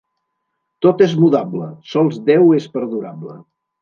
[0.85, 3.37] Tot és mudable: sols Déu és perdurable.